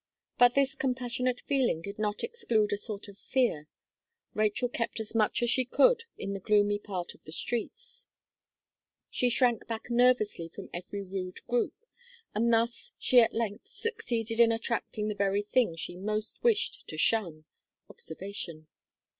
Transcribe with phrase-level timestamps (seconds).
[0.39, 3.67] But this compassionate feeling did not exclude a sort of fear.
[4.33, 8.07] Rachel kept as much as she could in the gloomy part of the streets;
[9.11, 11.75] she shrank back nervously from every rude group,
[12.33, 16.97] and thus she at length succeeded in attracting the very thing she most wished to
[16.97, 17.45] shun
[17.87, 18.65] observation.